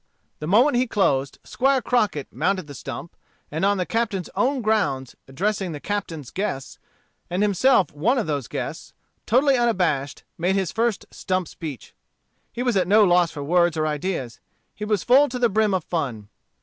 The 0.39 0.47
moment 0.47 0.77
he 0.77 0.87
closed, 0.87 1.37
Squire 1.43 1.79
Crockett 1.79 2.33
mounted 2.33 2.65
the 2.65 2.73
stump, 2.73 3.15
and 3.51 3.63
on 3.63 3.77
the 3.77 3.85
Captain's 3.85 4.31
own 4.35 4.63
grounds, 4.63 5.15
addressing 5.27 5.73
the 5.73 5.79
Captain's 5.79 6.31
guests, 6.31 6.79
and 7.29 7.43
himself 7.43 7.91
one 7.93 8.17
of 8.17 8.25
those 8.25 8.47
guests, 8.47 8.93
totally 9.27 9.57
unabashed, 9.59 10.23
made 10.39 10.55
his 10.55 10.71
first 10.71 11.05
stump 11.11 11.47
speech. 11.47 11.93
He 12.51 12.63
was 12.63 12.75
at 12.75 12.87
no 12.87 13.03
loss 13.03 13.29
for 13.29 13.43
words 13.43 13.77
or 13.77 13.85
ideas. 13.85 14.39
He 14.73 14.85
was 14.85 15.03
full 15.03 15.29
to 15.29 15.37
the 15.37 15.49
brim 15.49 15.71
of 15.75 15.83
fun. 15.83 16.29